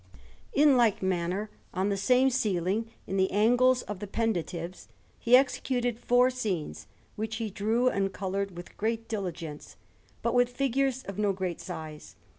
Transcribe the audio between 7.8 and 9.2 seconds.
and coloured with great